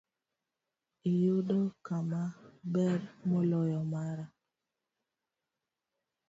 [1.11, 2.21] Iyudo kama
[2.73, 4.25] ber moloyo mara.